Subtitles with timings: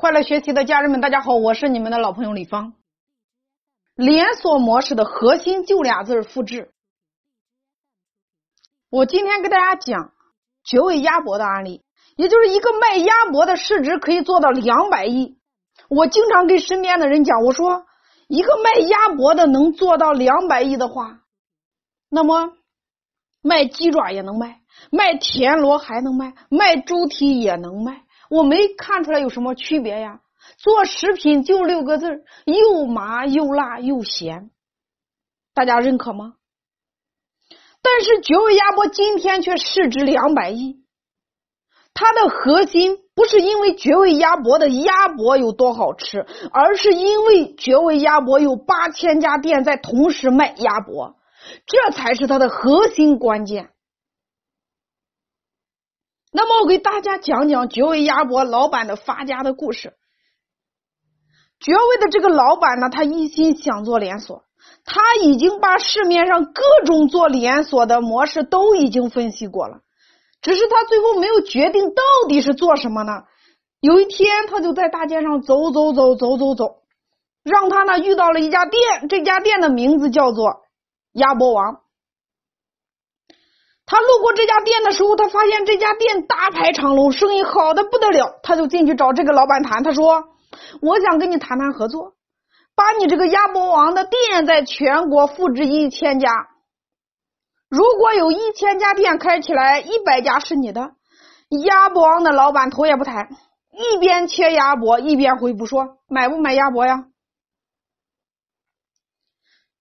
[0.00, 2.72] 快乐学习的家人们，大家好，我是你们的老朋友李芳。
[3.94, 6.72] 连锁模式的核心就俩字复制。
[8.88, 10.14] 我今天给大家讲
[10.64, 11.82] 绝味鸭脖的案例，
[12.16, 15.36] 也就是一个卖鸭脖的市值可以做到两百亿。
[15.90, 17.84] 我经常跟身边的人讲，我说
[18.26, 21.20] 一个卖鸭脖的能做到两百亿的话，
[22.08, 22.54] 那么
[23.42, 28.04] 卖鸡爪也能卖，卖田螺还能卖，卖猪蹄也能卖。
[28.30, 30.20] 我没看出来有什么区别呀？
[30.56, 34.50] 做食品就六个字又麻又辣又咸，
[35.52, 36.34] 大家认可吗？
[37.82, 40.84] 但是绝味鸭脖今天却市值两百亿，
[41.92, 51.16] 它的核心不是因为绝味鸭脖的鸭脖有多好吃，而是因为绝味鸭脖有八千家店在同时卖鸭脖，
[51.66, 53.70] 这才是它的核心关键。
[56.32, 59.94] 那么我给大家讲讲绝味鸭脖老板的发家的故事。
[61.58, 64.44] 绝味的这个老板呢，他一心想做连锁，
[64.84, 69.80] 他已经把市面上各种做连锁的模式都已经分析过了，
[70.40, 73.24] 只是他最后没有决定到底是做什么呢？
[73.80, 76.76] 有一天，他就在大街上走走走走走走，
[77.42, 80.62] 让他呢遇到了一家店，这家店的名字叫做
[81.12, 81.80] 鸭脖王。
[83.90, 88.38] 他路过这家店的时候，他发现这家店大排长龙，生意好的不得了。
[88.40, 90.28] 他就进去找这个老板谈，他说
[90.80, 92.12] ：“我想跟你谈谈合作，
[92.76, 96.30] 把你这个鸭脖王的店在全国复制一千家。
[97.68, 100.92] 如果有一千家店开起来，一百家是你的。”
[101.66, 103.28] 鸭脖王的老板头也不抬，
[103.72, 107.06] 一边切鸭脖一边回复说：“买不买鸭脖呀？”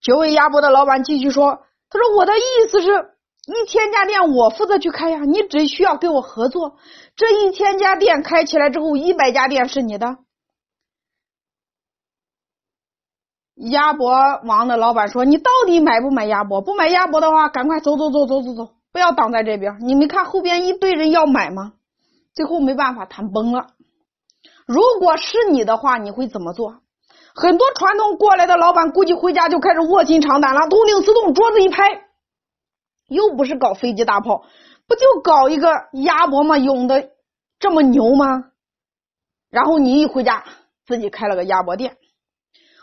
[0.00, 1.58] 九尾鸭脖的老板继续说
[1.90, 3.10] ：“他说我的意思是。”
[3.48, 6.76] 一千家店我负责去开呀，你只需要跟我合作。
[7.16, 10.18] 这一千家店开起来之后，一百家店是你的。
[13.56, 14.12] 鸭脖
[14.44, 16.60] 王的老板说：“你到底买不买鸭脖？
[16.60, 19.78] 不买鸭脖的话，赶快走走走走走走，不要挡在这边。
[19.80, 21.72] 你没看后边一堆人要买吗？”
[22.34, 23.68] 最后没办法，谈崩了。
[24.66, 26.82] 如果是你的话，你会怎么做？
[27.34, 32.07] 很多传统过来的老板估计回家就开始卧薪尝胆了，痛定思痛，桌子一拍。
[33.08, 34.44] 又不是搞飞机大炮，
[34.86, 36.56] 不就搞一个鸭脖吗？
[36.58, 37.10] 勇的
[37.58, 38.44] 这么牛吗？
[39.50, 40.44] 然后你一回家
[40.86, 41.96] 自己开了个鸭脖店。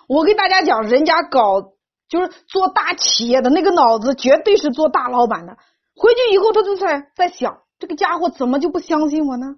[0.08, 1.74] 我给大家讲，人家搞
[2.10, 5.58] 就是做大企业的那个脑子，绝对是做大老板的。
[5.96, 9.56] 回去以后，他就在在想，这个家伙怎么就不相信我呢？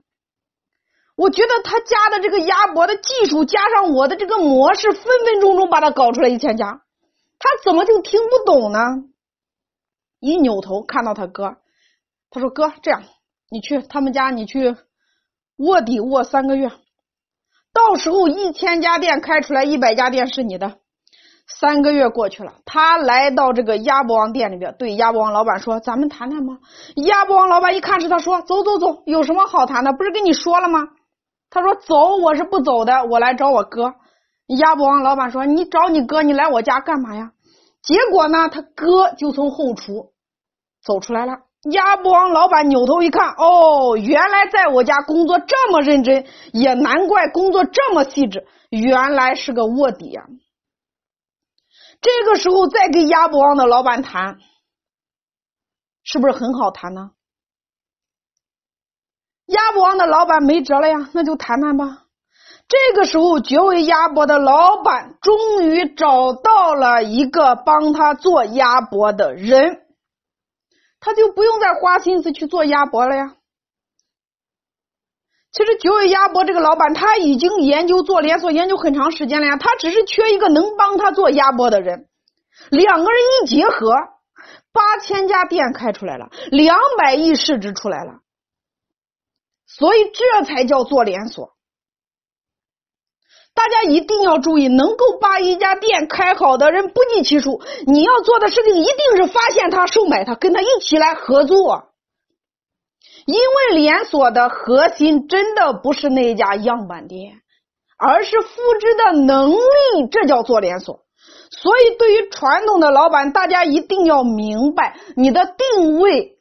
[1.16, 6.81] 我觉得他家的这个鸭脖的技术，加上我的这个模式，分分钟钟把他搞出来一千家，
[7.39, 8.79] 他怎么就听不懂呢？
[10.19, 11.57] 一扭头看到他哥，
[12.29, 13.03] 他说：“哥，这样，
[13.50, 14.75] 你去他们家，你去
[15.57, 16.69] 卧底卧三个月，
[17.73, 20.78] 到时候一千家店开出来，一百家店是你的。”
[21.47, 26.59] 三个月过去了，他来到这个鸭脖王店里边，对鸭脖王老板说：“咱们谈谈吗？”
[27.07, 29.94] 鸭脖王老板一看是他，说：“走走走，有什么好谈的？
[29.94, 30.89] 不是跟你说了吗？”
[31.49, 33.94] 他说：“走，我是不走的，我来找我哥。”
[34.59, 37.31] 鸭脖王老板说：“你找你哥，你来我家干嘛呀？”
[37.87, 40.11] 结果呢，他哥就从后厨
[40.83, 41.43] 走出来了。
[41.71, 50.21] 鸭脖王老板扭头一看，哦，原来在我家工作这么认真，也难怪工作这么细致，原来是个卧底呀。
[52.01, 54.37] 这个时候再跟鸭脖王的老板谈，
[56.03, 57.11] 是不是很好谈呢？
[59.45, 62.06] 鸭脖王的老板没辙了呀，那就谈谈吧。
[62.67, 69.85] 这个时候，绝味鸭脖的老板终于找到了一个帮他做鸭脖的人，
[71.00, 73.35] 他就不用再花心思去做鸭脖了呀。
[75.53, 82.09] 其实，绝味鸭脖这个老板他已经研究做连锁研究很长时间了呀，他只是缺一个能帮他做鸭脖的人。
[82.69, 83.94] 两个人一结合，
[84.73, 88.19] 八千家店开出来了，两百亿市值出来了，
[89.66, 91.56] 所以这才叫做连锁。
[93.57, 97.59] 大家一定要注意，能够把一家店开好的人不计其数。
[97.87, 101.89] 你要做的事情一定是发现他、收买他，跟他一起来合作。
[103.25, 107.41] 因为连锁的核心真的不是那家样板店，
[107.97, 108.47] 而是复
[108.79, 111.03] 制的能力，这叫做连锁。
[111.49, 116.37] 所以，对于传统的老板，大家一定要明白你的定位，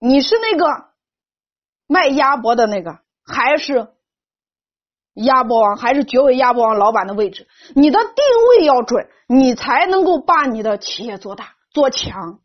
[0.00, 0.66] 你是那个
[1.86, 3.93] 卖鸭脖的那个，还是？
[5.14, 8.14] 鸭脖王还是绝味鸭脖王老板的位置，你的定
[8.50, 12.40] 位要准，你才能够把你的企业做大做强。